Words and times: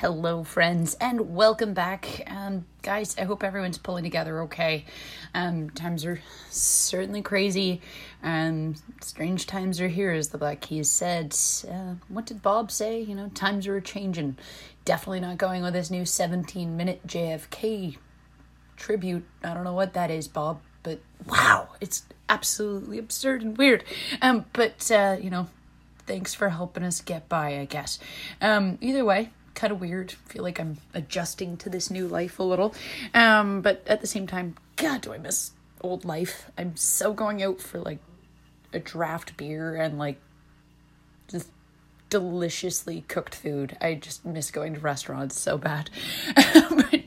Hello, 0.00 0.44
friends, 0.44 0.94
and 1.00 1.34
welcome 1.34 1.72
back. 1.72 2.22
Um, 2.26 2.66
guys, 2.82 3.16
I 3.18 3.22
hope 3.24 3.42
everyone's 3.42 3.78
pulling 3.78 4.04
together 4.04 4.42
okay. 4.42 4.84
Um, 5.32 5.70
times 5.70 6.04
are 6.04 6.20
certainly 6.50 7.22
crazy, 7.22 7.80
and 8.22 8.78
strange 9.00 9.46
times 9.46 9.80
are 9.80 9.88
here, 9.88 10.12
as 10.12 10.28
the 10.28 10.36
Black 10.36 10.60
Keys 10.60 10.90
said. 10.90 11.34
Uh, 11.66 11.94
what 12.08 12.26
did 12.26 12.42
Bob 12.42 12.70
say? 12.70 13.00
You 13.00 13.14
know, 13.14 13.30
times 13.30 13.66
are 13.66 13.80
changing. 13.80 14.36
Definitely 14.84 15.20
not 15.20 15.38
going 15.38 15.62
with 15.62 15.72
this 15.72 15.90
new 15.90 16.04
17 16.04 16.76
minute 16.76 17.06
JFK 17.06 17.96
tribute. 18.76 19.24
I 19.42 19.54
don't 19.54 19.64
know 19.64 19.72
what 19.72 19.94
that 19.94 20.10
is, 20.10 20.28
Bob, 20.28 20.60
but 20.82 21.00
wow, 21.26 21.70
it's 21.80 22.04
absolutely 22.28 22.98
absurd 22.98 23.40
and 23.40 23.56
weird. 23.56 23.82
Um, 24.20 24.44
but, 24.52 24.90
uh, 24.90 25.16
you 25.18 25.30
know, 25.30 25.48
thanks 26.06 26.34
for 26.34 26.50
helping 26.50 26.82
us 26.82 27.00
get 27.00 27.30
by, 27.30 27.58
I 27.60 27.64
guess. 27.64 27.98
Um, 28.42 28.76
either 28.82 29.02
way, 29.02 29.30
kind 29.56 29.72
of 29.72 29.80
weird. 29.80 30.12
feel 30.12 30.44
like 30.44 30.60
I'm 30.60 30.76
adjusting 30.94 31.56
to 31.56 31.68
this 31.68 31.90
new 31.90 32.06
life 32.06 32.38
a 32.38 32.44
little. 32.44 32.74
Um, 33.12 33.62
but 33.62 33.82
at 33.88 34.00
the 34.00 34.06
same 34.06 34.28
time, 34.28 34.54
God, 34.76 35.00
do 35.00 35.12
I 35.12 35.18
miss 35.18 35.50
old 35.80 36.04
life. 36.04 36.50
I'm 36.56 36.76
so 36.76 37.12
going 37.12 37.42
out 37.42 37.60
for 37.60 37.80
like 37.80 37.98
a 38.72 38.78
draft 38.78 39.36
beer 39.36 39.74
and 39.76 39.98
like 39.98 40.20
just 41.28 41.50
deliciously 42.10 43.04
cooked 43.08 43.34
food. 43.34 43.76
I 43.80 43.94
just 43.94 44.24
miss 44.24 44.50
going 44.50 44.74
to 44.74 44.80
restaurants 44.80 45.38
so 45.38 45.58
bad. 45.58 45.90
but 46.34 47.02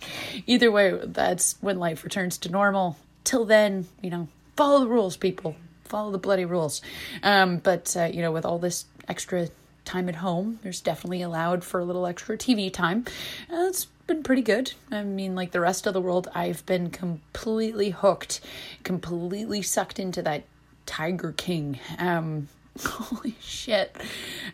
either 0.45 0.71
way, 0.71 0.99
that's 1.03 1.55
when 1.61 1.79
life 1.79 2.03
returns 2.03 2.37
to 2.39 2.49
normal. 2.49 2.97
Till 3.23 3.45
then, 3.45 3.87
you 4.01 4.09
know, 4.09 4.27
follow 4.55 4.79
the 4.79 4.87
rules, 4.87 5.17
people. 5.17 5.55
Follow 5.85 6.11
the 6.11 6.17
bloody 6.17 6.45
rules. 6.45 6.81
Um, 7.23 7.57
but 7.57 7.95
uh, 7.97 8.05
you 8.05 8.21
know, 8.21 8.31
with 8.31 8.45
all 8.45 8.59
this 8.59 8.85
extra 9.07 9.47
time 9.85 10.09
at 10.09 10.15
home. 10.15 10.59
There's 10.63 10.81
definitely 10.81 11.21
allowed 11.21 11.63
for 11.63 11.79
a 11.79 11.85
little 11.85 12.05
extra 12.05 12.37
TV 12.37 12.71
time. 12.71 13.05
Uh, 13.51 13.67
it's 13.67 13.85
been 14.07 14.23
pretty 14.23 14.41
good. 14.41 14.73
I 14.91 15.03
mean, 15.03 15.35
like 15.35 15.51
the 15.51 15.59
rest 15.59 15.87
of 15.87 15.93
the 15.93 16.01
world, 16.01 16.27
I've 16.33 16.65
been 16.65 16.89
completely 16.89 17.91
hooked, 17.91 18.41
completely 18.83 19.61
sucked 19.61 19.99
into 19.99 20.21
that 20.23 20.43
Tiger 20.85 21.31
King. 21.31 21.79
Um, 21.97 22.47
holy 22.79 23.35
shit. 23.39 23.95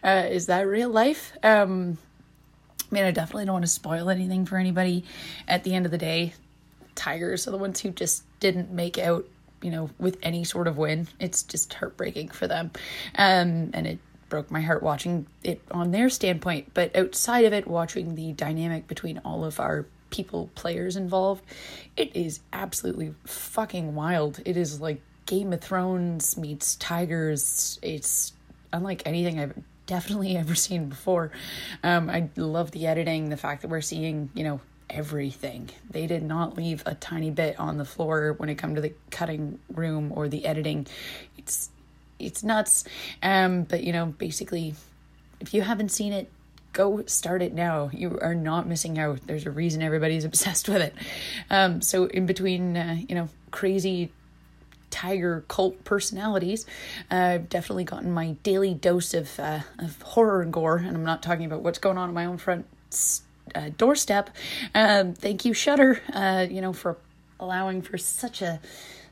Uh, 0.04 0.26
is 0.30 0.48
that 0.48 0.62
real 0.62 0.90
life? 0.90 1.34
Um, 1.44 1.98
I 2.92 2.96
mean, 2.96 3.04
I 3.04 3.12
definitely 3.12 3.46
don't 3.46 3.54
want 3.54 3.66
to 3.66 3.72
spoil 3.72 4.10
anything 4.10 4.46
for 4.46 4.58
anybody. 4.58 5.06
At 5.48 5.64
the 5.64 5.74
end 5.74 5.86
of 5.86 5.92
the 5.92 5.98
day, 5.98 6.34
Tigers 6.94 7.48
are 7.48 7.52
the 7.52 7.58
ones 7.58 7.82
who 7.82 7.92
just 7.92 8.24
didn't 8.40 8.72
make 8.72 8.98
out, 8.98 9.26
you 9.62 9.72
know, 9.72 9.90
with 10.00 10.18
any 10.22 10.44
sort 10.44 10.68
of 10.68 10.78
win. 10.78 11.08
It's 11.20 11.44
just 11.44 11.74
heartbreaking 11.74 12.30
for 12.30 12.48
them. 12.48 12.72
Um, 13.16 13.72
and 13.74 13.88
it 13.88 14.00
broke 14.30 14.52
my 14.52 14.62
heart 14.62 14.84
watching 14.84 15.28
it 15.44 15.62
on 15.72 15.92
their 15.92 16.10
standpoint. 16.10 16.72
But 16.74 16.96
outside 16.96 17.46
of 17.46 17.54
it, 17.54 17.68
watching 17.68 18.16
the 18.16 18.34
dynamic 18.34 18.88
between 18.88 19.20
all 19.20 19.46
of 19.46 19.60
our 19.60 19.86
people, 20.10 20.50
players 20.56 20.96
involved, 20.96 21.44
it 21.98 22.16
is 22.16 22.40
absolutely 22.54 23.14
fucking 23.26 23.96
wild. 23.96 24.40
It 24.46 24.58
is 24.58 24.82
like 24.82 25.02
Game 25.26 25.54
of 25.54 25.62
Thrones 25.62 26.38
meets 26.38 26.76
Tigers. 26.76 27.80
It's 27.82 28.34
unlike 28.72 29.04
anything 29.06 29.40
I've 29.40 29.54
definitely 29.86 30.38
ever 30.38 30.56
seen 30.56 30.90
before. 30.90 31.32
Um, 31.84 32.10
I 32.10 32.30
love 32.36 32.72
the 32.72 32.88
editing, 32.88 33.30
the 33.30 33.38
fact 33.38 33.62
that 33.62 33.70
we're 33.70 33.82
seeing, 33.82 34.30
you 34.34 34.44
know, 34.44 34.62
everything. 34.90 35.70
They 35.90 36.08
did 36.08 36.24
not 36.24 36.58
leave 36.58 36.84
a 36.86 36.96
tiny 36.96 37.32
bit 37.32 37.60
on 37.60 37.78
the 37.78 37.86
floor 37.86 38.34
when 38.34 38.50
it 38.50 38.56
come 38.56 38.76
to 38.76 38.82
the 38.82 38.94
cutting 39.10 39.60
room 39.74 40.12
or 40.16 40.28
the 40.28 40.46
editing. 40.46 40.88
It's 41.38 41.70
it's 42.20 42.44
nuts. 42.44 42.84
Um, 43.22 43.64
but 43.64 43.84
you 43.84 43.94
know, 43.94 44.08
basically, 44.08 44.76
if 45.40 45.54
you 45.54 45.62
haven't 45.62 45.90
seen 45.90 46.14
it, 46.14 46.32
go 46.74 47.04
start 47.06 47.42
it 47.42 47.54
now. 47.54 47.90
You 47.94 48.20
are 48.22 48.36
not 48.36 48.68
missing 48.68 49.00
out. 49.00 49.22
There's 49.26 49.46
a 49.46 49.52
reason 49.52 49.82
everybody's 49.82 50.26
obsessed 50.32 50.70
with 50.70 50.82
it. 50.82 50.94
Um, 51.50 51.82
so 51.82 52.06
in 52.06 52.26
between, 52.26 52.78
uh, 52.78 52.98
you 53.08 53.16
know, 53.16 53.30
crazy 53.52 54.12
tiger 54.92 55.44
cult 55.48 55.84
personalities, 55.84 56.66
uh, 57.12 57.16
I've 57.16 57.50
definitely 57.50 57.86
gotten 57.86 58.12
my 58.12 58.32
daily 58.44 58.74
dose 58.74 59.14
of 59.14 59.40
uh, 59.40 59.62
of 59.80 60.02
horror 60.02 60.42
and 60.42 60.54
gore, 60.54 60.78
and 60.78 60.96
I'm 60.96 61.06
not 61.06 61.24
talking 61.24 61.46
about 61.46 61.62
what's 61.62 61.80
going 61.80 61.98
on 61.98 62.10
in 62.10 62.16
my 62.16 62.26
own 62.26 62.38
front 62.38 62.66
uh, 63.54 63.70
doorstep. 63.78 64.30
Um, 64.74 65.14
thank 65.14 65.46
you, 65.46 65.54
Shudder, 65.54 66.02
Uh, 66.14 66.46
you 66.50 66.62
know, 66.62 66.74
for 66.74 66.98
allowing 67.40 67.82
for 67.82 67.98
such 67.98 68.42
a 68.42 68.60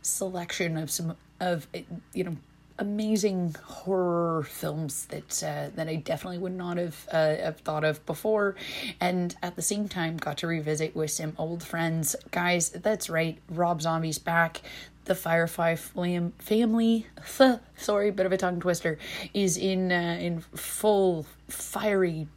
selection 0.02 0.78
of 0.78 0.92
some 0.92 1.16
of 1.40 1.68
you 2.14 2.24
know 2.24 2.38
amazing 2.80 3.56
horror 3.64 4.44
films 4.44 5.06
that 5.08 5.44
uh, 5.44 5.70
that 5.76 5.88
I 5.88 5.96
definitely 5.96 6.40
would 6.40 6.56
not 6.56 6.78
have 6.78 7.08
uh, 7.12 7.36
have 7.36 7.58
thought 7.60 7.84
of 7.84 8.06
before, 8.06 8.56
and 9.00 9.36
at 9.44 9.56
the 9.56 9.62
same 9.62 9.88
time 9.88 10.18
got 10.18 10.38
to 10.40 10.48
revisit 10.48 10.96
with 10.96 11.12
some 11.12 11.34
old 11.38 11.64
friends. 11.64 12.16
Guys, 12.32 12.70
that's 12.70 13.10
right, 13.10 13.38
Rob 13.50 13.82
Zombie's 13.82 14.20
back. 14.20 14.62
The 15.06 15.16
Firefly 15.16 15.76
flam- 15.76 16.34
family, 16.40 17.08
sorry, 17.76 18.12
bit 18.12 18.26
of 18.26 18.32
a 18.32 18.38
tongue 18.38 18.62
twister, 18.62 18.98
is 19.34 19.58
in 19.58 19.92
uh, 19.92 20.18
in 20.20 20.42
full 20.42 21.26
fiery, 21.48 22.28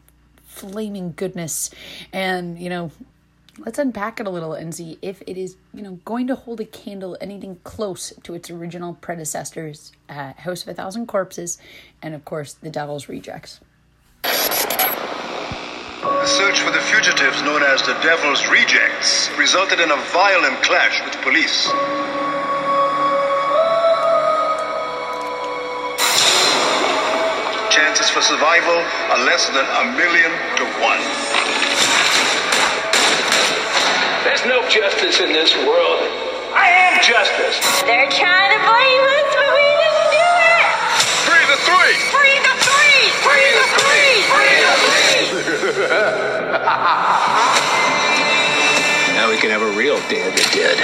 flaming 0.47 1.13
goodness, 1.17 1.71
and 2.13 2.59
you 2.59 2.69
know 2.69 2.91
let's 3.59 3.79
unpack 3.79 4.21
it 4.21 4.27
a 4.27 4.31
little 4.31 4.53
and 4.53 4.75
see 4.75 4.99
if 5.01 5.23
it 5.27 5.39
is, 5.39 5.57
you 5.73 5.81
know, 5.83 5.99
going 6.05 6.27
to 6.27 6.35
hold 6.35 6.61
a 6.61 6.65
candle 6.65 7.17
anything 7.21 7.59
close 7.65 8.13
to 8.23 8.35
its 8.35 8.51
original 8.51 8.95
predecessors, 8.95 9.93
uh, 10.09 10.33
House 10.35 10.63
of 10.63 10.69
a 10.69 10.75
Thousand 10.75 11.07
Corpses, 11.07 11.59
and 12.03 12.15
of 12.15 12.25
course, 12.25 12.55
The 12.55 12.71
Devil's 12.71 13.09
Rejects. 13.09 13.61
The 14.23 14.31
search 16.27 16.61
for 16.61 16.71
the 16.71 16.81
fugitives 16.81 17.43
known 17.43 17.63
as 17.63 17.83
the 17.83 17.95
Devil's 18.03 18.47
Rejects 18.49 19.31
resulted 19.39 19.81
in 19.81 19.91
a 19.91 19.97
violent 20.13 20.63
clash 20.63 21.03
with 21.05 21.15
police. 21.23 21.69
Chances 27.71 28.11
for 28.11 28.21
survival 28.21 28.85
are 29.11 29.25
less 29.25 29.49
than 29.49 29.65
a 29.65 29.85
million 29.97 30.31
to 30.57 30.65
one. 30.81 31.36
Justice 34.69 35.21
in 35.21 35.33
this 35.33 35.55
world. 35.63 36.03
I 36.51 36.67
am 36.91 36.99
justice. 37.03 37.63
They're 37.87 38.11
trying 38.11 38.51
to 38.51 38.61
blame 38.67 39.05
us, 39.15 39.27
but 39.31 39.47
we 39.55 39.63
didn't 39.79 40.11
do 40.11 40.27
it. 40.27 40.67
Free 41.23 41.47
the 41.47 41.59
three! 41.63 41.95
Free 42.11 42.39
the 42.43 42.57
three! 42.67 43.15
Free 43.23 43.47
the 43.55 43.67
three! 43.79 44.27
Free 44.27 44.59
the 44.67 44.75
three! 44.83 45.07
Now 49.15 49.31
we 49.31 49.39
can 49.39 49.51
have 49.51 49.63
a 49.63 49.71
real 49.71 49.97
Day 50.09 50.27
of 50.27 50.35
the 50.35 50.43
Dead. 50.53 50.79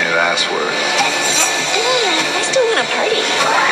Any 0.00 0.10
last 0.16 0.50
word? 0.50 0.72
I 2.32 2.42
still 2.42 2.64
want 2.64 2.80
to 2.80 2.86
party. 2.96 3.67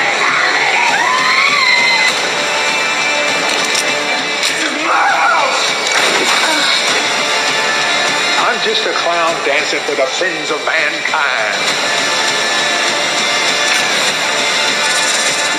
I'm 8.76 8.82
just 8.82 8.94
a 8.94 9.00
clown 9.00 9.32
dancing 9.46 9.80
for 9.80 9.94
the 9.94 10.04
friends 10.04 10.50
of 10.50 10.58
mankind. 10.66 11.56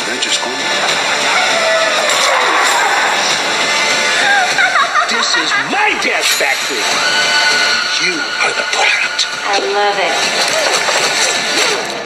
Did 0.05 0.13
I 0.13 0.17
just 0.21 0.37
go? 0.37 0.53
This 5.09 5.35
is 5.35 5.49
my 5.73 5.97
death 6.03 6.29
factory. 6.37 6.77
You 8.05 8.21
are 8.21 8.53
the 8.53 8.61
product. 8.69 9.25
I 9.41 9.65
love 9.73 9.97
it. 11.93 11.96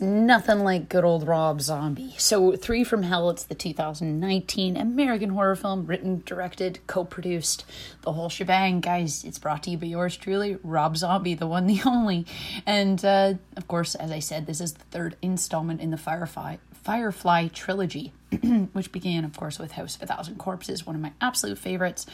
Nothing 0.00 0.60
like 0.60 0.88
good 0.88 1.04
old 1.04 1.26
Rob 1.26 1.60
Zombie. 1.60 2.14
So, 2.18 2.56
Three 2.56 2.84
from 2.84 3.02
Hell, 3.02 3.30
it's 3.30 3.44
the 3.44 3.54
2019 3.54 4.76
American 4.76 5.30
horror 5.30 5.56
film, 5.56 5.86
written, 5.86 6.22
directed, 6.24 6.78
co 6.86 7.04
produced, 7.04 7.64
the 8.02 8.12
whole 8.12 8.28
shebang. 8.28 8.80
Guys, 8.80 9.24
it's 9.24 9.38
brought 9.38 9.62
to 9.64 9.70
you 9.70 9.78
by 9.78 9.86
yours 9.86 10.16
truly, 10.16 10.58
Rob 10.62 10.96
Zombie, 10.96 11.34
the 11.34 11.46
one, 11.46 11.66
the 11.66 11.80
only. 11.86 12.26
And, 12.66 13.04
uh, 13.04 13.34
of 13.56 13.68
course, 13.68 13.94
as 13.94 14.10
I 14.10 14.18
said, 14.18 14.46
this 14.46 14.60
is 14.60 14.74
the 14.74 14.84
third 14.84 15.16
installment 15.22 15.80
in 15.80 15.90
the 15.90 15.96
Firefly, 15.98 16.56
Firefly 16.84 17.48
trilogy. 17.48 18.12
which 18.72 18.92
began, 18.92 19.24
of 19.24 19.36
course, 19.36 19.58
with 19.58 19.72
House 19.72 19.96
of 19.96 20.02
a 20.02 20.06
Thousand 20.06 20.36
Corpses, 20.36 20.86
one 20.86 20.96
of 20.96 21.02
my 21.02 21.12
absolute 21.20 21.58
favorites, 21.58 22.06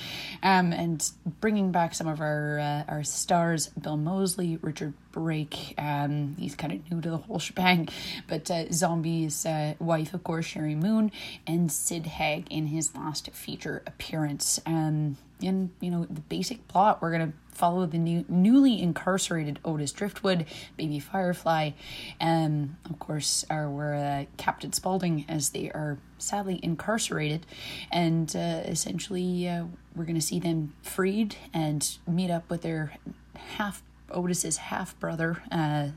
um, 0.43 0.73
and 0.73 1.11
bringing 1.41 1.73
back 1.73 1.95
some 1.95 2.07
of 2.09 2.21
our 2.21 2.59
uh, 2.59 2.85
our 2.89 3.05
stars: 3.05 3.69
Bill 3.69 3.97
Moseley, 3.97 4.59
Richard 4.61 4.93
Brake. 5.13 5.75
Um, 5.79 6.37
he's 6.39 6.55
kind 6.55 6.73
of 6.73 6.91
new 6.91 7.01
to 7.01 7.11
the 7.11 7.17
whole 7.17 7.39
shebang, 7.39 7.89
but 8.29 8.51
uh, 8.51 8.71
Zombie's 8.71 9.47
uh, 9.47 9.75
wife, 9.79 10.15
of 10.15 10.25
course, 10.25 10.47
Sheri 10.47 10.77
Moon, 10.77 11.11
and 11.47 11.71
Sid 11.71 12.07
Haig 12.07 12.47
in 12.51 12.67
his 12.67 12.95
last 12.95 13.31
feature 13.31 13.83
appearance. 13.87 14.61
Um, 14.67 15.17
and 15.43 15.71
you 15.81 15.91
know 15.91 16.05
the 16.05 16.21
basic 16.21 16.67
plot, 16.69 17.01
we're 17.01 17.13
gonna 17.13 17.33
follow 17.61 17.85
the 17.85 17.99
new, 17.99 18.25
newly 18.27 18.81
incarcerated 18.81 19.59
Otis 19.67 19.93
Driftwood, 19.93 20.47
baby 20.79 20.99
Firefly, 20.99 21.73
and 22.19 22.75
of 22.89 22.99
course, 22.99 23.45
our 23.51 23.95
uh, 23.95 24.25
Captain 24.39 24.73
Spaulding 24.73 25.27
as 25.29 25.51
they 25.51 25.71
are 25.71 25.99
sadly 26.17 26.59
incarcerated, 26.63 27.45
and 27.93 28.35
uh, 28.35 28.63
essentially 28.65 29.47
uh, 29.47 29.67
we're 29.95 30.05
going 30.05 30.15
to 30.15 30.23
see 30.23 30.41
them 30.41 30.73
freed 30.81 31.37
and 31.53 31.99
meet 32.09 32.31
up 32.31 32.49
with 32.49 32.63
their 32.63 32.95
half 33.57 33.83
Otis's 34.11 34.57
half 34.57 34.99
brother, 34.99 35.43
uh, 35.53 35.89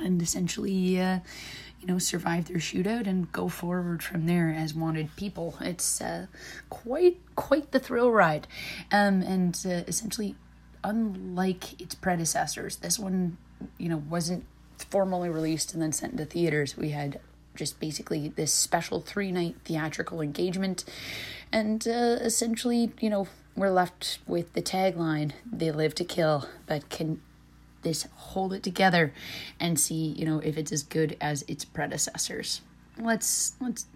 and 0.00 0.20
essentially. 0.20 1.00
You 1.80 1.86
know, 1.86 1.98
survive 1.98 2.46
their 2.46 2.58
shootout 2.58 3.06
and 3.06 3.30
go 3.32 3.48
forward 3.48 4.02
from 4.02 4.26
there 4.26 4.50
as 4.50 4.74
wanted 4.74 5.16
people. 5.16 5.56
It's 5.60 6.00
uh, 6.00 6.26
quite 6.68 7.18
quite 7.36 7.72
the 7.72 7.78
thrill 7.78 8.10
ride, 8.10 8.46
um, 8.92 9.22
and 9.22 9.58
uh, 9.64 9.84
essentially, 9.88 10.34
unlike 10.84 11.80
its 11.80 11.94
predecessors, 11.94 12.76
this 12.76 12.98
one, 12.98 13.38
you 13.78 13.88
know, 13.88 13.96
wasn't 13.96 14.44
formally 14.90 15.28
released 15.28 15.72
and 15.72 15.82
then 15.82 15.92
sent 15.92 16.16
to 16.18 16.24
theaters. 16.24 16.76
We 16.76 16.90
had 16.90 17.20
just 17.54 17.80
basically 17.80 18.28
this 18.28 18.52
special 18.52 19.00
three 19.00 19.32
night 19.32 19.56
theatrical 19.64 20.20
engagement, 20.20 20.84
and 21.50 21.86
uh, 21.88 22.18
essentially, 22.20 22.92
you 23.00 23.08
know, 23.08 23.26
we're 23.56 23.70
left 23.70 24.18
with 24.26 24.52
the 24.52 24.62
tagline: 24.62 25.32
"They 25.50 25.70
live 25.70 25.94
to 25.96 26.04
kill, 26.04 26.46
but 26.66 26.90
can 26.90 27.22
this 27.82 28.06
hold 28.14 28.52
it 28.52 28.62
together 28.62 29.12
and 29.58 29.78
see 29.78 30.14
you 30.16 30.24
know 30.24 30.38
if 30.40 30.56
it's 30.56 30.72
as 30.72 30.82
good 30.82 31.16
as 31.20 31.42
its 31.48 31.64
predecessors. 31.64 32.60
Let's 32.98 33.54
let's 33.60 33.86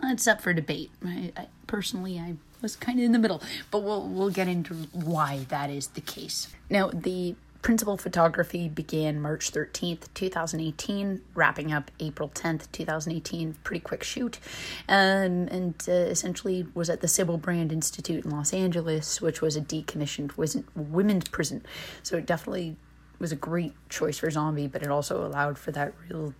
that's 0.00 0.26
up 0.26 0.40
for 0.40 0.52
debate. 0.52 0.90
I, 1.04 1.32
I 1.36 1.46
personally 1.66 2.18
i 2.18 2.34
was 2.62 2.76
kind 2.76 2.98
of 2.98 3.04
in 3.04 3.12
the 3.12 3.18
middle 3.18 3.42
but 3.70 3.82
we'll 3.82 4.06
we'll 4.06 4.30
get 4.30 4.48
into 4.48 4.74
why 4.92 5.46
that 5.48 5.70
is 5.70 5.88
the 5.88 6.00
case. 6.00 6.48
Now 6.70 6.90
the 6.92 7.34
principal 7.62 7.96
photography 7.96 8.68
began 8.68 9.18
march 9.20 9.50
13th 9.50 10.12
2018 10.12 11.22
wrapping 11.34 11.72
up 11.72 11.90
april 11.98 12.28
10th 12.28 12.70
2018 12.72 13.56
pretty 13.64 13.80
quick 13.80 14.02
shoot. 14.02 14.38
Um, 14.86 15.48
and 15.48 15.74
uh, 15.88 15.92
essentially 15.92 16.66
was 16.74 16.90
at 16.90 17.00
the 17.00 17.08
sybil 17.08 17.38
brand 17.38 17.72
institute 17.72 18.24
in 18.24 18.30
los 18.30 18.52
angeles 18.52 19.22
which 19.22 19.40
was 19.40 19.56
a 19.56 19.62
decommissioned 19.62 20.32
women's 20.74 21.28
prison. 21.28 21.64
So 22.02 22.18
it 22.18 22.26
definitely 22.26 22.76
was 23.18 23.32
a 23.32 23.36
great 23.36 23.74
choice 23.88 24.18
for 24.18 24.30
zombie, 24.30 24.66
but 24.66 24.82
it 24.82 24.90
also 24.90 25.26
allowed 25.26 25.58
for 25.58 25.72
that 25.72 25.94
real 26.08 26.34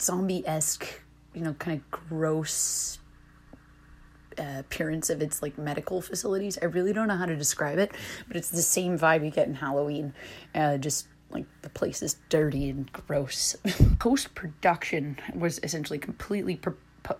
zombie 0.00 0.46
esque, 0.46 1.00
you 1.34 1.42
know, 1.42 1.54
kind 1.54 1.80
of 1.80 1.90
gross 1.90 2.98
uh, 4.38 4.56
appearance 4.58 5.10
of 5.10 5.22
its 5.22 5.42
like 5.42 5.56
medical 5.58 6.00
facilities. 6.00 6.58
I 6.60 6.66
really 6.66 6.92
don't 6.92 7.08
know 7.08 7.16
how 7.16 7.26
to 7.26 7.36
describe 7.36 7.78
it, 7.78 7.92
but 8.28 8.36
it's 8.36 8.50
the 8.50 8.62
same 8.62 8.98
vibe 8.98 9.24
you 9.24 9.30
get 9.30 9.48
in 9.48 9.54
Halloween. 9.54 10.12
Uh, 10.54 10.76
just 10.76 11.08
like 11.30 11.46
the 11.62 11.70
place 11.70 12.02
is 12.02 12.16
dirty 12.28 12.70
and 12.70 12.90
gross. 12.92 13.56
Post 13.98 14.34
production 14.34 15.18
was 15.34 15.58
essentially 15.62 15.98
completely 15.98 16.56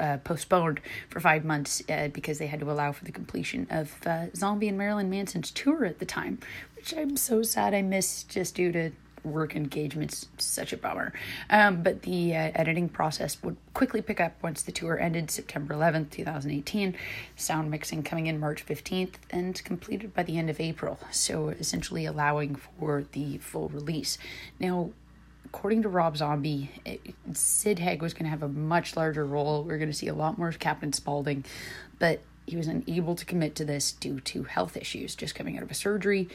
uh, 0.00 0.18
postponed 0.18 0.80
for 1.08 1.20
five 1.20 1.44
months 1.44 1.82
uh, 1.88 2.08
because 2.08 2.38
they 2.38 2.46
had 2.46 2.60
to 2.60 2.70
allow 2.70 2.92
for 2.92 3.04
the 3.04 3.12
completion 3.12 3.66
of 3.70 3.94
uh, 4.06 4.26
Zombie 4.34 4.68
and 4.68 4.78
Marilyn 4.78 5.10
Manson's 5.10 5.50
tour 5.50 5.84
at 5.84 5.98
the 5.98 6.06
time, 6.06 6.38
which 6.74 6.94
I'm 6.94 7.16
so 7.16 7.42
sad 7.42 7.74
I 7.74 7.82
missed 7.82 8.28
just 8.28 8.54
due 8.54 8.72
to 8.72 8.92
work 9.26 9.56
engagements. 9.56 10.28
Such 10.38 10.72
a 10.72 10.76
bummer. 10.76 11.12
Um, 11.50 11.82
but 11.82 12.02
the 12.02 12.34
uh, 12.34 12.52
editing 12.54 12.88
process 12.88 13.42
would 13.42 13.56
quickly 13.74 14.00
pick 14.00 14.20
up 14.20 14.34
once 14.42 14.62
the 14.62 14.72
tour 14.72 14.98
ended 14.98 15.30
September 15.30 15.74
11th, 15.74 16.10
2018. 16.10 16.96
Sound 17.34 17.70
mixing 17.70 18.02
coming 18.02 18.26
in 18.26 18.40
March 18.40 18.64
15th 18.64 19.14
and 19.30 19.62
completed 19.64 20.14
by 20.14 20.22
the 20.22 20.38
end 20.38 20.48
of 20.48 20.60
April. 20.60 20.98
So 21.10 21.48
essentially 21.48 22.06
allowing 22.06 22.54
for 22.54 23.04
the 23.12 23.38
full 23.38 23.68
release. 23.68 24.16
Now, 24.58 24.90
according 25.56 25.82
to 25.82 25.88
Rob 25.88 26.16
Zombie, 26.16 26.70
it, 26.84 27.00
Sid 27.32 27.78
Haig 27.78 28.02
was 28.02 28.12
going 28.12 28.24
to 28.24 28.30
have 28.30 28.42
a 28.42 28.48
much 28.48 28.96
larger 28.96 29.24
role. 29.24 29.64
We 29.64 29.72
are 29.74 29.78
going 29.78 29.90
to 29.90 29.96
see 29.96 30.08
a 30.08 30.14
lot 30.14 30.38
more 30.38 30.48
of 30.48 30.58
Captain 30.58 30.92
Spaulding, 30.92 31.44
but 31.98 32.20
he 32.46 32.56
was 32.56 32.68
unable 32.68 33.16
to 33.16 33.24
commit 33.24 33.54
to 33.56 33.64
this 33.64 33.92
due 33.92 34.20
to 34.20 34.44
health 34.44 34.76
issues, 34.76 35.14
just 35.16 35.34
coming 35.34 35.56
out 35.56 35.62
of 35.62 35.70
a 35.70 35.74
surgery 35.74 36.28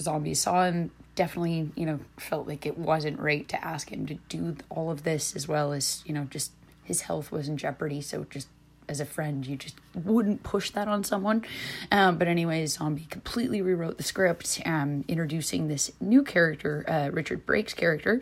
Zombie 0.00 0.34
saw 0.34 0.64
him 0.64 0.90
definitely 1.14 1.70
you 1.74 1.84
know 1.84 1.98
felt 2.16 2.46
like 2.46 2.64
it 2.64 2.78
wasn't 2.78 3.18
right 3.18 3.48
to 3.48 3.64
ask 3.64 3.90
him 3.90 4.06
to 4.06 4.14
do 4.28 4.56
all 4.68 4.90
of 4.90 5.02
this 5.02 5.34
as 5.34 5.48
well 5.48 5.72
as 5.72 6.02
you 6.06 6.14
know 6.14 6.24
just 6.30 6.52
his 6.84 7.02
health 7.02 7.32
was 7.32 7.48
in 7.48 7.56
jeopardy 7.56 8.00
so 8.00 8.24
just 8.30 8.48
as 8.88 9.00
a 9.00 9.04
friend 9.04 9.46
you 9.46 9.56
just 9.56 9.76
wouldn't 9.94 10.42
push 10.42 10.70
that 10.70 10.88
on 10.88 11.04
someone. 11.04 11.44
Um, 11.90 12.18
but 12.18 12.28
anyways 12.28 12.74
zombie 12.74 13.06
completely 13.10 13.62
rewrote 13.62 13.96
the 13.96 14.02
script 14.02 14.60
um, 14.66 15.04
introducing 15.08 15.68
this 15.68 15.90
new 16.00 16.22
character 16.22 16.84
uh, 16.88 17.10
richard 17.10 17.46
brake's 17.46 17.74
character 17.74 18.20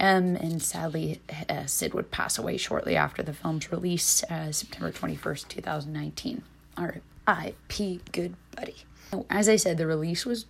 um, 0.00 0.36
and 0.36 0.62
sadly 0.62 1.20
uh, 1.48 1.66
sid 1.66 1.94
would 1.94 2.10
pass 2.10 2.38
away 2.38 2.56
shortly 2.56 2.96
after 2.96 3.22
the 3.22 3.32
film's 3.32 3.70
release 3.70 4.22
uh, 4.24 4.52
september 4.52 4.92
21st 4.92 5.48
2019 5.48 6.42
r.i.p 6.76 8.00
good 8.12 8.34
buddy. 8.54 8.76
As 9.30 9.48
i 9.48 9.56
said 9.56 9.78
the 9.78 9.86
release 9.86 10.24
was 10.26 10.46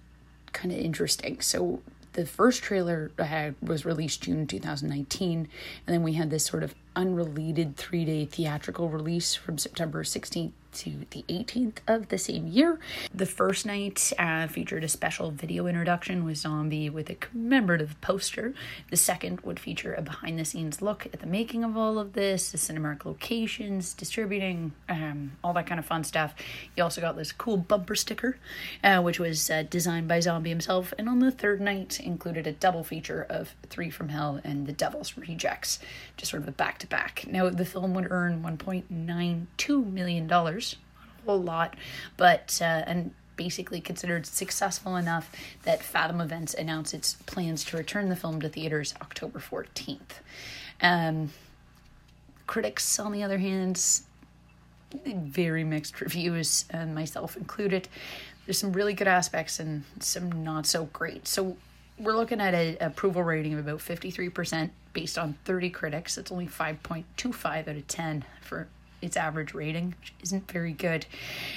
kind 0.53 0.73
of 0.73 0.79
interesting. 0.79 1.41
So 1.41 1.81
the 2.13 2.27
first 2.27 2.63
trailer 2.63 3.11
uh, 3.19 3.51
was 3.63 3.85
released 3.85 4.23
June 4.23 4.47
2019, 4.47 5.39
and 5.39 5.49
then 5.87 6.03
we 6.03 6.15
had 6.15 6.31
this 6.31 6.45
sort 6.45 6.63
of 6.63 6.75
unrelated 6.99 7.77
three 7.77 8.05
day 8.05 8.27
theatrical 8.27 8.89
release 8.89 9.37
from 9.37 9.57
September 9.57 10.03
16th 10.03 10.51
to 10.73 11.07
the 11.11 11.25
18th 11.29 11.79
of 11.87 12.09
the 12.09 12.19
same 12.19 12.47
year. 12.47 12.79
The 13.13 13.27
first 13.27 13.67
night 13.67 14.13
uh, 14.19 14.47
featured 14.47 14.85
a 14.85 14.89
special 14.89 15.31
video 15.31 15.67
introduction 15.67 16.25
with 16.25 16.37
Zombie 16.37 16.91
with 16.91 17.11
a 17.11 17.15
commemorative 17.15 18.01
poster. 18.01 18.55
The 18.91 18.97
second 18.97 19.41
would 19.41 19.59
feature 19.59 19.95
a 19.95 20.03
behind 20.03 20.39
the 20.39 20.45
scenes 20.45 20.83
look 20.83 21.07
at 21.07 21.21
the 21.21 21.27
making 21.27 21.65
of 21.65 21.77
all 21.77 21.99
of 21.99 22.13
this, 22.13 22.53
the 22.53 22.59
cinematic 22.59 23.05
locations, 23.05 23.95
distributing, 23.95 24.73
um, 24.89 25.33
all 25.43 25.53
that 25.55 25.67
kind 25.67 25.79
of 25.79 25.87
fun 25.87 26.05
stuff. 26.05 26.35
You 26.77 26.83
also 26.83 27.01
got 27.01 27.17
this 27.17 27.33
cool 27.33 27.57
bumper 27.57 27.95
sticker, 27.95 28.39
uh, 28.85 29.01
which 29.01 29.19
was 29.19 29.51
uh, 29.51 29.65
designed 29.69 30.09
by 30.09 30.21
Zombie 30.21 30.51
himself. 30.51 30.93
And 30.99 31.09
on 31.09 31.19
the 31.21 31.31
third 31.31 31.61
night, 31.61 31.99
included 32.01 32.47
a 32.47 32.53
double 32.53 32.85
feature 32.85 33.27
of 33.29 33.55
Three 33.69 33.91
from 33.91 34.11
Hell 34.11 34.41
and 34.45 34.67
The 34.67 34.73
Devil's 34.73 35.17
Rejects, 35.17 35.79
just 36.17 36.31
sort 36.31 36.43
of 36.43 36.49
a 36.49 36.53
back 36.53 36.79
to 36.79 36.87
back. 36.89 37.25
Now, 37.29 37.49
the 37.51 37.65
film 37.65 37.95
would 37.95 38.11
earn 38.11 38.43
$1.92 38.43 39.93
million 39.93 40.31
a 40.31 40.61
whole 41.27 41.43
lot, 41.43 41.77
but 42.17 42.59
uh, 42.61 42.83
and 42.87 43.13
basically 43.37 43.81
considered 43.81 44.27
successful 44.27 44.97
enough 44.97 45.31
that 45.63 45.83
Fathom 45.83 46.21
Events 46.21 46.55
announced 46.55 46.93
its 46.93 47.15
plans 47.27 47.65
to 47.67 47.77
return 47.77 48.09
the 48.09 48.17
film 48.17 48.41
to 48.41 48.49
theaters 48.49 48.95
October 49.01 49.39
14th. 49.39 50.21
Um, 50.83 51.31
critics, 52.47 52.99
on 52.99 53.13
the 53.13 53.23
other 53.23 53.39
hand, 53.39 54.03
very 55.05 55.65
mixed 55.65 56.01
reviews, 56.01 56.65
and 56.71 56.95
myself 56.95 57.37
included. 57.37 57.89
There's 58.45 58.59
some 58.59 58.73
really 58.73 58.95
good 58.95 59.09
aspects 59.09 59.61
and 59.61 59.85
some 60.01 60.43
not 60.43 60.67
so 60.67 60.87
great. 60.87 61.29
So 61.29 61.57
we're 61.99 62.17
looking 62.17 62.41
at 62.41 62.55
an 62.55 62.77
approval 62.81 63.23
rating 63.23 63.55
of 63.55 63.61
about 63.61 63.81
53% 63.81 64.71
based 64.93 65.19
on 65.19 65.37
30 65.45 65.71
critics. 65.71 66.19
It's 66.19 66.33
only 66.33 66.47
5.25 66.47 67.69
out 67.69 67.69
of 67.69 67.87
10 67.87 68.25
for 68.41 68.69
its 69.01 69.17
average 69.17 69.55
rating, 69.55 69.95
which 70.01 70.13
isn't 70.23 70.51
very 70.51 70.73
good. 70.73 71.07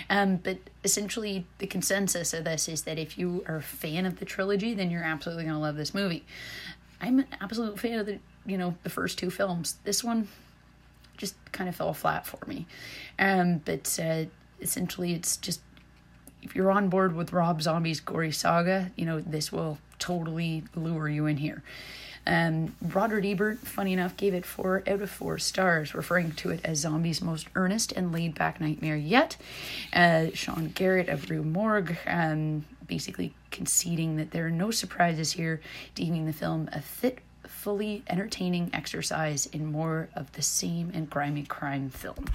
Um, 0.09 0.37
but 0.37 0.57
essentially, 0.83 1.45
the 1.57 1.67
consensus 1.67 2.33
of 2.33 2.43
this 2.43 2.67
is 2.67 2.83
that 2.83 2.99
if 2.99 3.17
you 3.17 3.43
are 3.47 3.57
a 3.57 3.61
fan 3.61 4.05
of 4.05 4.19
the 4.19 4.25
trilogy, 4.25 4.73
then 4.73 4.91
you're 4.91 5.03
absolutely 5.03 5.45
going 5.45 5.55
to 5.55 5.61
love 5.61 5.75
this 5.75 5.93
movie. 5.93 6.23
I'm 6.99 7.19
an 7.19 7.27
absolute 7.39 7.79
fan 7.79 7.99
of 7.99 8.05
the, 8.05 8.19
you 8.45 8.57
know, 8.57 8.75
the 8.83 8.89
first 8.89 9.17
two 9.17 9.31
films. 9.31 9.77
This 9.83 10.03
one 10.03 10.27
just 11.17 11.35
kind 11.51 11.67
of 11.67 11.75
fell 11.75 11.93
flat 11.93 12.25
for 12.25 12.39
me. 12.47 12.67
Um, 13.17 13.61
but 13.65 13.99
uh, 14.01 14.25
essentially, 14.59 15.13
it's 15.13 15.37
just 15.37 15.61
if 16.41 16.55
you're 16.55 16.71
on 16.71 16.89
board 16.89 17.15
with 17.15 17.33
Rob 17.33 17.61
Zombie's 17.61 17.99
gory 17.99 18.31
saga, 18.31 18.91
you 18.95 19.05
know, 19.05 19.19
this 19.19 19.51
will 19.51 19.77
totally 19.99 20.63
lure 20.75 21.07
you 21.07 21.25
in 21.25 21.37
here. 21.37 21.63
Um, 22.25 22.75
Roger 22.81 23.19
Ebert, 23.23 23.59
funny 23.59 23.93
enough, 23.93 24.15
gave 24.15 24.33
it 24.33 24.45
four 24.45 24.83
out 24.87 25.01
of 25.01 25.09
four 25.09 25.39
stars, 25.39 25.95
referring 25.95 26.31
to 26.33 26.51
it 26.51 26.61
as 26.63 26.79
Zombie's 26.79 27.21
most 27.21 27.47
earnest 27.55 27.91
and 27.93 28.11
laid 28.11 28.35
back 28.35 28.61
nightmare 28.61 28.95
yet. 28.95 29.37
Uh, 29.91 30.27
Sean 30.33 30.67
Garrett 30.69 31.09
of 31.09 31.29
Rue 31.29 31.43
Morgue 31.43 31.97
um, 32.05 32.65
basically 32.87 33.33
conceding 33.49 34.17
that 34.17 34.31
there 34.31 34.45
are 34.45 34.51
no 34.51 34.69
surprises 34.69 35.31
here, 35.31 35.61
deeming 35.95 36.25
the 36.25 36.33
film 36.33 36.69
a 36.73 36.81
fit 36.81 37.19
fully 37.47 38.03
entertaining 38.07 38.69
exercise 38.73 39.45
in 39.47 39.71
more 39.71 40.09
of 40.15 40.31
the 40.33 40.41
same 40.41 40.91
and 40.93 41.09
grimy 41.09 41.43
crime 41.43 41.89
film. 41.89 42.25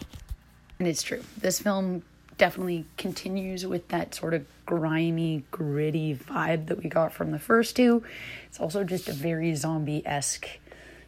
And 0.78 0.88
it's 0.88 1.02
true. 1.02 1.22
This 1.38 1.60
film 1.60 2.02
definitely 2.38 2.86
continues 2.96 3.66
with 3.66 3.88
that 3.88 4.14
sort 4.14 4.34
of 4.34 4.46
grimy, 4.66 5.44
gritty 5.50 6.14
vibe 6.14 6.66
that 6.66 6.82
we 6.82 6.88
got 6.88 7.12
from 7.12 7.30
the 7.30 7.38
first 7.38 7.76
two. 7.76 8.02
It's 8.46 8.60
also 8.60 8.84
just 8.84 9.08
a 9.08 9.12
very 9.12 9.54
zombie 9.54 10.06
esque 10.06 10.48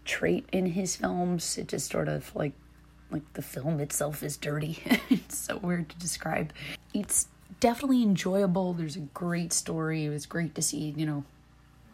trait 0.04 0.48
in 0.52 0.66
his 0.66 0.96
films. 0.96 1.58
It 1.58 1.68
just 1.68 1.90
sort 1.90 2.08
of 2.08 2.34
like 2.34 2.52
like 3.10 3.32
the 3.32 3.42
film 3.42 3.80
itself 3.80 4.22
is 4.22 4.36
dirty. 4.36 4.78
it's 5.10 5.38
so 5.38 5.56
weird 5.58 5.88
to 5.88 5.98
describe. 5.98 6.52
It's 6.92 7.28
definitely 7.60 8.02
enjoyable. 8.02 8.74
There's 8.74 8.96
a 8.96 9.00
great 9.00 9.52
story. 9.52 10.04
It 10.04 10.10
was 10.10 10.26
great 10.26 10.54
to 10.56 10.62
see, 10.62 10.94
you 10.96 11.06
know, 11.06 11.24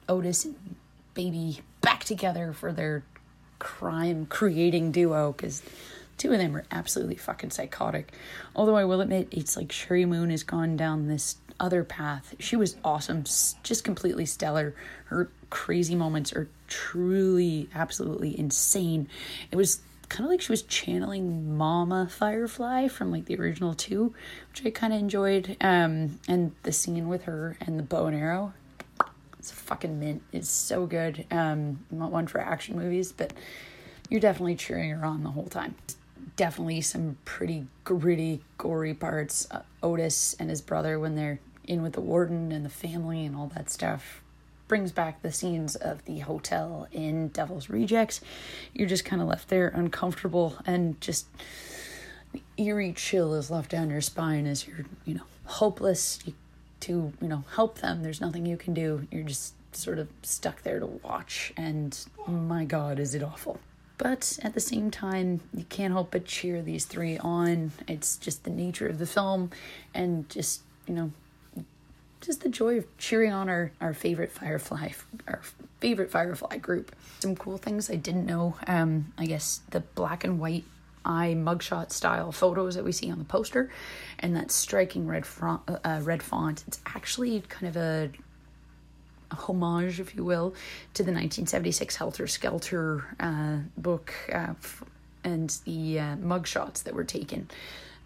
Otis 0.09 0.45
and 0.45 0.77
Baby 1.15 1.61
back 1.81 2.03
together 2.03 2.53
for 2.53 2.73
their 2.73 3.05
crime 3.61 4.27
creating 4.27 4.91
duo 4.91 5.33
because 5.33 5.63
two 6.19 6.33
of 6.33 6.39
them 6.39 6.57
are 6.57 6.65
absolutely 6.71 7.17
fucking 7.17 7.51
psychotic. 7.51 8.13
Although 8.55 8.77
I 8.77 8.85
will 8.85 9.01
admit, 9.01 9.29
it's 9.31 9.57
like 9.57 9.69
Sheri 9.69 10.07
Moon 10.07 10.31
has 10.31 10.43
gone 10.43 10.77
down 10.77 11.09
this 11.09 11.37
other 11.61 11.85
path. 11.85 12.35
She 12.39 12.57
was 12.57 12.77
awesome, 12.85 13.25
just 13.25 13.85
completely 13.85 14.27
stellar. 14.27 14.75
Her 15.07 15.31
crazy 15.51 15.95
moments 15.95 16.33
are 16.33 16.49
truly, 16.69 17.69
absolutely 17.75 18.39
insane. 18.39 19.09
It 19.51 19.57
was 19.57 19.81
kind 20.09 20.25
of 20.25 20.31
like 20.31 20.41
she 20.41 20.53
was 20.53 20.63
channeling 20.63 21.57
Mama 21.57 22.09
Firefly 22.09 22.89
from 22.89 23.11
like 23.11 23.27
the 23.27 23.37
original 23.37 23.75
two, 23.75 24.15
which 24.51 24.65
I 24.65 24.71
kind 24.71 24.93
of 24.93 25.01
enjoyed. 25.01 25.57
Um, 25.61 26.19
and 26.29 26.53
the 26.63 26.73
scene 26.73 27.09
with 27.09 27.25
her 27.25 27.57
and 27.61 27.79
the 27.79 27.83
bow 27.83 28.07
and 28.07 28.17
arrow, 28.17 28.53
it's 29.39 29.51
fucking 29.51 29.99
mint. 29.99 30.23
It's 30.33 30.51
so 30.51 30.87
good. 30.87 31.27
Um, 31.31 31.85
not 31.91 32.11
one 32.11 32.27
for 32.27 32.41
action 32.41 32.77
movies, 32.77 33.13
but 33.13 33.33
you're 34.09 34.21
definitely 34.21 34.57
cheering 34.57 34.91
her 34.91 35.05
on 35.05 35.23
the 35.23 35.31
whole 35.31 35.47
time. 35.47 35.75
Definitely 36.37 36.81
some 36.81 37.19
pretty 37.25 37.67
gritty, 37.85 38.43
gory 38.59 38.95
parts. 38.95 39.47
Uh, 39.51 39.63
Otis 39.83 40.35
and 40.39 40.51
his 40.51 40.61
brother 40.61 40.99
when 40.99 41.15
they're 41.15 41.39
in 41.67 41.83
with 41.83 41.93
the 41.93 42.01
warden 42.01 42.53
and 42.53 42.65
the 42.65 42.71
family 42.71 43.25
and 43.25 43.37
all 43.37 43.51
that 43.55 43.71
stuff 43.71 44.21
brings 44.67 44.93
back 44.93 45.23
the 45.23 45.33
scenes 45.33 45.77
of 45.77 46.05
the 46.07 46.21
hotel 46.21 46.89
in 46.91 47.29
Devil's 47.29 47.69
Rejects. 47.69 48.21
You're 48.73 48.89
just 48.89 49.05
kind 49.05 49.21
of 49.21 49.29
left 49.29 49.49
there 49.49 49.69
uncomfortable 49.69 50.57
and 50.67 51.01
just 51.01 51.27
eerie 52.57 52.93
chill 52.93 53.35
is 53.35 53.51
left 53.51 53.71
down 53.71 53.91
your 53.91 54.01
spine 54.01 54.47
as 54.47 54.67
you're, 54.67 54.85
you 55.05 55.15
know, 55.15 55.25
hopeless 55.45 56.19
to, 56.81 57.13
you 57.21 57.29
know, 57.29 57.45
help 57.55 57.79
them. 57.79 58.03
There's 58.03 58.21
nothing 58.21 58.47
you 58.47 58.57
can 58.57 58.75
do. 58.75 59.07
You're 59.11 59.25
just 59.25 59.55
sort 59.77 59.99
of 59.99 60.09
stuck 60.23 60.63
there 60.63 60.81
to 60.81 60.87
watch 60.87 61.53
and 61.57 61.99
my 62.27 62.65
god, 62.65 62.99
is 62.99 63.15
it 63.15 63.23
awful. 63.23 63.61
But 63.97 64.39
at 64.43 64.55
the 64.55 64.61
same 64.61 64.91
time, 64.91 65.41
you 65.55 65.65
can't 65.65 65.93
help 65.93 66.11
but 66.11 66.25
cheer 66.25 66.63
these 66.63 66.85
three 66.85 67.17
on. 67.19 67.73
It's 67.87 68.17
just 68.17 68.45
the 68.45 68.51
nature 68.51 68.89
of 68.89 68.99
the 68.99 69.07
film 69.07 69.51
and 69.95 70.29
just, 70.29 70.63
you 70.87 70.95
know, 70.95 71.13
just 72.21 72.41
the 72.41 72.49
joy 72.49 72.79
of 72.79 72.99
cheering 72.99 73.33
on 73.33 73.49
our, 73.49 73.71
our 73.81 73.95
favorite 73.95 74.33
Firefly, 74.33 74.91
our 75.29 75.43
favorite 75.79 76.11
Firefly 76.11 76.57
group. 76.57 76.95
Some 77.21 77.37
cool 77.37 77.59
things 77.59 77.91
I 77.91 77.97
didn't 77.97 78.27
know. 78.27 78.57
Um, 78.67 79.13
I 79.19 79.27
guess 79.27 79.61
the 79.71 79.81
black 79.81 80.25
and 80.25 80.41
white 80.41 80.65
eye 81.05 81.35
mugshot 81.37 81.93
style 81.93 82.33
photos 82.33 82.75
that 82.77 82.85
we 82.85 82.91
see 82.93 83.11
on 83.11 83.19
the 83.19 83.25
poster, 83.25 83.71
and 84.19 84.35
that 84.37 84.51
striking 84.51 85.07
red 85.07 85.27
font, 85.27 85.61
uh, 85.69 86.01
red 86.03 86.23
font. 86.23 86.65
It's 86.67 86.81
actually 86.87 87.43
kind 87.43 87.69
of 87.69 87.77
a, 87.77 88.11
homage, 89.31 90.01
if 90.01 90.15
you 90.15 90.25
will, 90.25 90.55
to 90.95 91.03
the 91.03 91.13
1976 91.13 91.97
Helter 91.97 92.27
Skelter 92.27 93.17
uh, 93.21 93.59
book 93.77 94.13
uh, 94.33 94.55
and 95.23 95.59
the 95.65 95.99
uh, 95.99 96.17
mugshots 96.17 96.83
that 96.85 96.95
were 96.95 97.05
taken. 97.05 97.49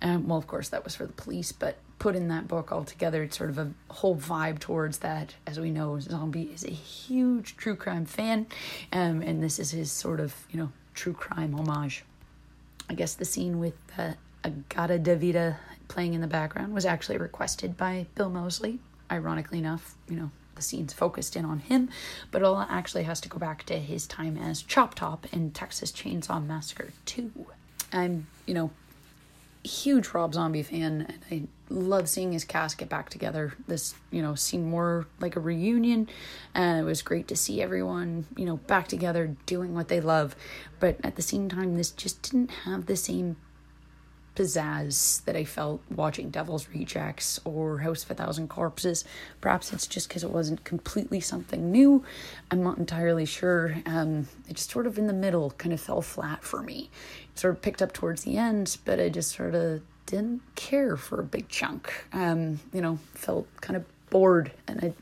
Um, 0.00 0.28
well, 0.28 0.38
of 0.38 0.46
course, 0.46 0.68
that 0.68 0.84
was 0.84 0.94
for 0.94 1.06
the 1.06 1.12
police, 1.12 1.52
but 1.52 1.76
put 1.98 2.14
in 2.14 2.28
that 2.28 2.46
book 2.46 2.70
altogether. 2.70 3.22
It's 3.22 3.36
sort 3.36 3.50
of 3.50 3.58
a 3.58 3.70
whole 3.90 4.16
vibe 4.16 4.60
towards 4.60 4.98
that. 4.98 5.34
As 5.46 5.58
we 5.58 5.70
know, 5.70 5.98
Zombie 5.98 6.50
is 6.54 6.64
a 6.64 6.70
huge 6.70 7.56
true 7.56 7.76
crime 7.76 8.06
fan, 8.06 8.46
um, 8.92 9.22
and 9.22 9.42
this 9.42 9.58
is 9.58 9.72
his 9.72 9.90
sort 9.90 10.20
of 10.20 10.34
you 10.50 10.58
know 10.58 10.70
true 10.94 11.12
crime 11.12 11.54
homage. 11.54 12.04
I 12.88 12.94
guess 12.94 13.14
the 13.14 13.24
scene 13.24 13.58
with 13.58 13.76
uh, 13.98 14.12
In-A-Gadda-Da-Vida 14.44 15.58
playing 15.88 16.14
in 16.14 16.20
the 16.20 16.26
background 16.26 16.72
was 16.72 16.86
actually 16.86 17.18
requested 17.18 17.76
by 17.76 18.06
Bill 18.14 18.30
Moseley. 18.30 18.78
Ironically 19.10 19.58
enough, 19.58 19.94
you 20.08 20.16
know 20.16 20.30
the 20.58 20.62
scene's 20.62 20.92
focused 20.92 21.36
in 21.36 21.44
on 21.44 21.60
him, 21.60 21.88
but 22.30 22.42
all 22.42 22.58
actually 22.68 23.04
has 23.04 23.20
to 23.22 23.28
go 23.28 23.38
back 23.38 23.64
to 23.64 23.78
his 23.78 24.06
time 24.06 24.36
as 24.36 24.60
Chop 24.60 24.94
Top 24.94 25.26
in 25.32 25.52
Texas 25.52 25.90
Chainsaw 25.90 26.44
Massacre 26.44 26.90
2. 27.06 27.46
I'm, 27.92 28.26
you 28.44 28.52
know, 28.52 28.70
huge 29.64 30.08
Rob 30.08 30.34
Zombie 30.34 30.62
fan, 30.62 31.06
and 31.08 31.24
I 31.30 31.42
love 31.72 32.08
seeing 32.08 32.32
his 32.32 32.44
cast 32.44 32.78
get 32.78 32.88
back 32.88 33.10
together. 33.10 33.54
This, 33.66 33.94
you 34.10 34.20
know, 34.20 34.34
seemed 34.34 34.66
more 34.66 35.06
like 35.20 35.36
a 35.36 35.40
reunion, 35.40 36.08
and 36.54 36.80
it 36.80 36.84
was 36.84 37.02
great 37.02 37.28
to 37.28 37.36
see 37.36 37.62
everyone, 37.62 38.26
you 38.36 38.44
know, 38.44 38.56
back 38.56 38.88
together 38.88 39.36
doing 39.46 39.74
what 39.74 39.88
they 39.88 40.00
love. 40.00 40.34
But 40.80 40.96
at 41.04 41.16
the 41.16 41.22
same 41.22 41.48
time, 41.48 41.76
this 41.76 41.90
just 41.90 42.22
didn't 42.22 42.50
have 42.64 42.86
the 42.86 42.96
same 42.96 43.36
pizzazz 44.38 45.24
that 45.24 45.34
I 45.34 45.44
felt 45.44 45.82
watching 45.90 46.30
Devil's 46.30 46.68
Rejects 46.68 47.40
or 47.44 47.78
House 47.78 48.04
of 48.04 48.12
a 48.12 48.14
Thousand 48.14 48.48
Corpses. 48.48 49.04
Perhaps 49.40 49.72
it's 49.72 49.86
just 49.86 50.08
because 50.08 50.22
it 50.22 50.30
wasn't 50.30 50.62
completely 50.62 51.18
something 51.18 51.72
new. 51.72 52.04
I'm 52.50 52.62
not 52.62 52.78
entirely 52.78 53.24
sure. 53.24 53.78
Um, 53.84 54.28
it 54.48 54.54
just 54.54 54.70
sort 54.70 54.86
of 54.86 54.96
in 54.96 55.08
the 55.08 55.12
middle 55.12 55.50
kind 55.52 55.72
of 55.72 55.80
fell 55.80 56.02
flat 56.02 56.44
for 56.44 56.62
me. 56.62 56.88
It 57.32 57.38
sort 57.38 57.54
of 57.54 57.62
picked 57.62 57.82
up 57.82 57.92
towards 57.92 58.22
the 58.22 58.36
end, 58.36 58.78
but 58.84 59.00
I 59.00 59.08
just 59.08 59.34
sort 59.34 59.56
of 59.56 59.82
didn't 60.06 60.42
care 60.54 60.96
for 60.96 61.20
a 61.20 61.24
big 61.24 61.48
chunk. 61.48 61.92
Um, 62.12 62.60
you 62.72 62.80
know, 62.80 63.00
felt 63.14 63.48
kind 63.60 63.76
of 63.76 63.84
bored 64.08 64.52
and 64.68 64.80
I 64.82 64.92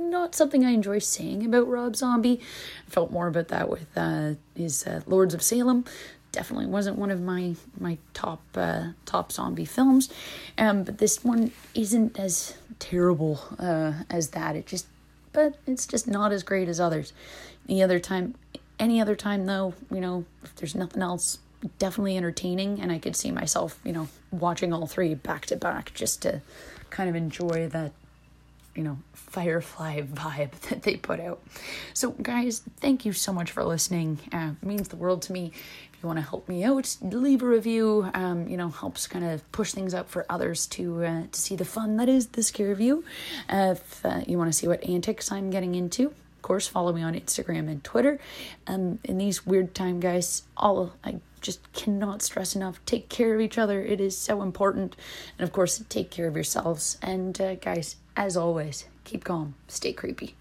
not 0.00 0.34
something 0.34 0.64
I 0.64 0.70
enjoy 0.70 0.98
saying 0.98 1.44
about 1.44 1.68
Rob 1.68 1.94
Zombie. 1.94 2.40
I 2.86 2.90
felt 2.90 3.12
more 3.12 3.28
about 3.28 3.48
that 3.48 3.68
with 3.68 3.86
uh, 3.94 4.32
his 4.56 4.84
uh, 4.86 5.02
Lords 5.06 5.34
of 5.34 5.42
Salem 5.42 5.84
definitely 6.32 6.66
wasn't 6.66 6.98
one 6.98 7.10
of 7.10 7.20
my 7.20 7.54
my 7.78 7.98
top 8.14 8.42
uh, 8.56 8.88
top 9.04 9.30
zombie 9.30 9.64
films, 9.64 10.12
um, 10.58 10.82
but 10.82 10.98
this 10.98 11.22
one 11.22 11.52
isn't 11.74 12.18
as 12.18 12.56
terrible 12.78 13.40
uh, 13.58 13.92
as 14.10 14.30
that. 14.30 14.56
It 14.56 14.66
just, 14.66 14.86
but 15.32 15.56
it's 15.66 15.86
just 15.86 16.08
not 16.08 16.32
as 16.32 16.42
great 16.42 16.68
as 16.68 16.80
others. 16.80 17.12
The 17.66 17.82
other 17.82 18.00
time, 18.00 18.34
any 18.78 19.00
other 19.00 19.14
time 19.14 19.46
though, 19.46 19.74
you 19.90 20.00
know, 20.00 20.24
if 20.42 20.56
there's 20.56 20.74
nothing 20.74 21.02
else, 21.02 21.38
definitely 21.78 22.16
entertaining, 22.16 22.80
and 22.80 22.90
I 22.90 22.98
could 22.98 23.14
see 23.14 23.30
myself, 23.30 23.78
you 23.84 23.92
know, 23.92 24.08
watching 24.30 24.72
all 24.72 24.86
three 24.86 25.14
back 25.14 25.46
to 25.46 25.56
back 25.56 25.94
just 25.94 26.22
to 26.22 26.40
kind 26.90 27.08
of 27.08 27.14
enjoy 27.14 27.68
that 27.68 27.92
you 28.74 28.82
know, 28.82 28.98
Firefly 29.12 30.00
vibe 30.14 30.52
that 30.68 30.82
they 30.82 30.96
put 30.96 31.20
out. 31.20 31.42
So, 31.94 32.10
guys, 32.10 32.62
thank 32.80 33.04
you 33.04 33.12
so 33.12 33.32
much 33.32 33.50
for 33.50 33.64
listening. 33.64 34.18
Uh, 34.32 34.52
it 34.60 34.66
means 34.66 34.88
the 34.88 34.96
world 34.96 35.22
to 35.22 35.32
me 35.32 35.52
If 35.92 36.02
you 36.02 36.06
want 36.06 36.18
to 36.18 36.24
help 36.24 36.48
me 36.48 36.64
out, 36.64 36.96
leave 37.00 37.42
a 37.42 37.46
review. 37.46 38.10
Um, 38.14 38.48
you 38.48 38.56
know, 38.56 38.68
helps 38.68 39.06
kind 39.06 39.24
of 39.24 39.50
push 39.52 39.72
things 39.72 39.94
up 39.94 40.08
for 40.08 40.26
others 40.28 40.66
to 40.68 41.04
uh, 41.04 41.22
to 41.30 41.40
see 41.40 41.56
the 41.56 41.64
fun 41.64 41.96
that 41.98 42.08
is 42.08 42.28
the 42.28 42.42
scare 42.42 42.68
review. 42.68 43.04
Uh, 43.48 43.74
if 43.76 44.04
uh, 44.04 44.20
you 44.26 44.38
want 44.38 44.52
to 44.52 44.58
see 44.58 44.66
what 44.66 44.82
antics 44.84 45.30
I'm 45.30 45.50
getting 45.50 45.74
into, 45.74 46.06
of 46.42 46.42
course, 46.42 46.66
follow 46.66 46.92
me 46.92 47.02
on 47.02 47.14
Instagram 47.14 47.68
and 47.70 47.84
Twitter. 47.84 48.18
Um, 48.66 48.98
in 49.04 49.18
these 49.18 49.46
weird 49.46 49.74
time, 49.74 50.00
guys, 50.00 50.42
all 50.56 50.92
I 51.04 51.20
just 51.40 51.72
cannot 51.72 52.22
stress 52.22 52.56
enough. 52.56 52.80
Take 52.86 53.08
care 53.08 53.34
of 53.34 53.40
each 53.40 53.58
other. 53.58 53.82
It 53.82 54.00
is 54.00 54.16
so 54.16 54.42
important, 54.42 54.96
and 55.38 55.46
of 55.46 55.52
course, 55.52 55.84
take 55.88 56.10
care 56.10 56.26
of 56.26 56.34
yourselves. 56.34 56.98
And 57.02 57.40
uh, 57.40 57.54
guys, 57.56 57.96
as 58.16 58.36
always, 58.36 58.86
keep 59.04 59.24
calm, 59.24 59.54
stay 59.68 59.92
creepy. 59.92 60.34